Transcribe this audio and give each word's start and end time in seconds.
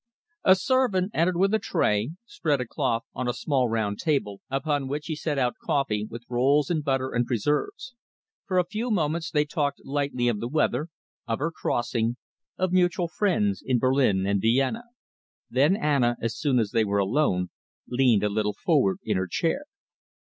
A 0.43 0.55
servant 0.55 1.11
entered 1.13 1.37
with 1.37 1.53
a 1.53 1.59
tray, 1.59 2.13
spread 2.25 2.59
a 2.59 2.65
cloth 2.65 3.03
on 3.13 3.27
a 3.27 3.33
small 3.35 3.69
round 3.69 3.99
table, 3.99 4.41
upon 4.49 4.87
which 4.87 5.05
he 5.05 5.15
set 5.15 5.37
out 5.37 5.57
coffee, 5.61 6.07
with 6.09 6.25
rolls 6.27 6.71
and 6.71 6.83
butter 6.83 7.11
and 7.11 7.27
preserves. 7.27 7.93
For 8.47 8.57
a 8.57 8.65
few 8.65 8.89
moments 8.89 9.29
they 9.29 9.45
talked 9.45 9.85
lightly 9.85 10.27
of 10.27 10.39
the 10.39 10.47
weather, 10.47 10.87
of 11.27 11.37
her 11.37 11.51
crossing, 11.51 12.17
of 12.57 12.71
mutual 12.73 13.09
friends 13.09 13.61
in 13.63 13.77
Berlin 13.77 14.25
and 14.25 14.41
Vienna. 14.41 14.85
Then 15.51 15.75
Anna, 15.75 16.15
as 16.19 16.35
soon 16.35 16.57
as 16.57 16.71
they 16.71 16.83
were 16.83 16.97
alone, 16.97 17.51
leaned 17.87 18.23
a 18.23 18.29
little 18.29 18.55
forward 18.55 18.97
in 19.03 19.17
her 19.17 19.27
chair. 19.27 19.65